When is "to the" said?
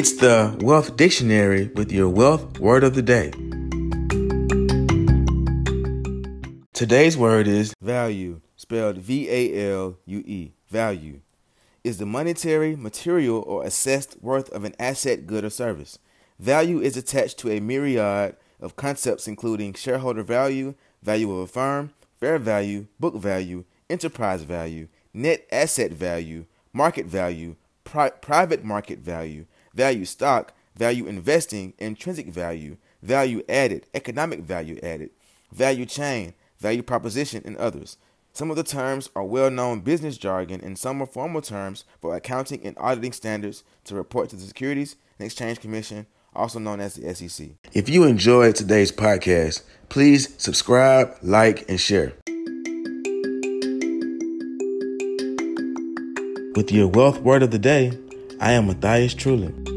44.30-44.46